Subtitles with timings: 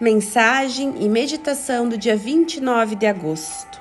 [0.00, 3.80] Mensagem e meditação do dia 29 de agosto.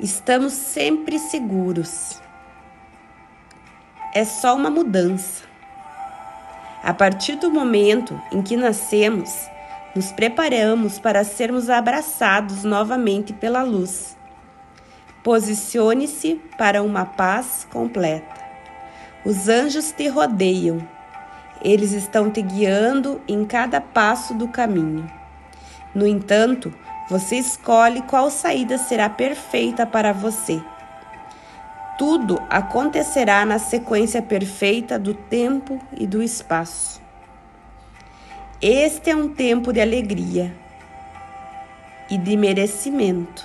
[0.00, 2.20] Estamos sempre seguros.
[4.12, 5.44] É só uma mudança.
[6.82, 9.48] A partir do momento em que nascemos,
[9.94, 14.18] nos preparamos para sermos abraçados novamente pela luz.
[15.22, 18.44] Posicione-se para uma paz completa.
[19.24, 20.93] Os anjos te rodeiam
[21.64, 25.10] eles estão te guiando em cada passo do caminho.
[25.94, 26.72] No entanto,
[27.08, 30.62] você escolhe qual saída será perfeita para você.
[31.96, 37.00] Tudo acontecerá na sequência perfeita do tempo e do espaço.
[38.60, 40.54] Este é um tempo de alegria
[42.10, 43.44] e de merecimento.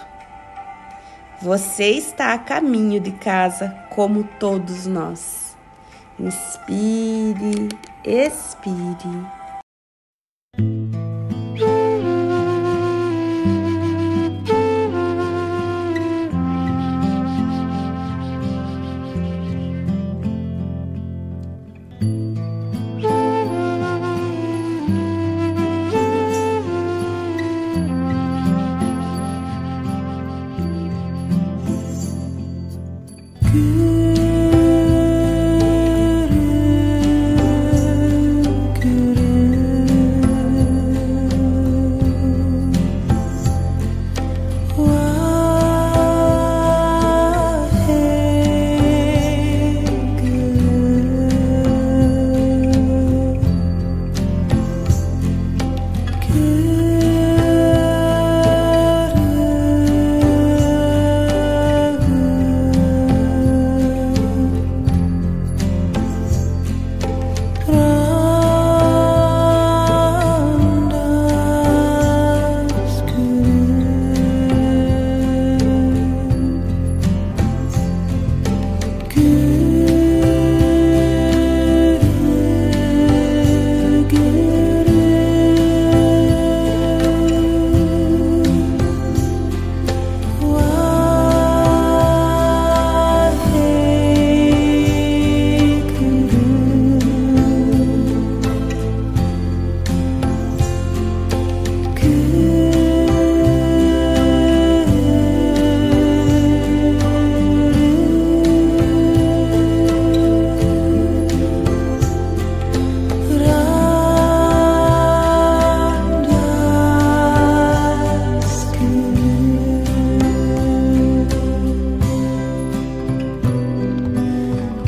[1.41, 5.55] Você está a caminho de casa, como todos nós.
[6.19, 7.69] Inspire
[8.05, 9.25] It's speedy.
[33.51, 33.98] Good.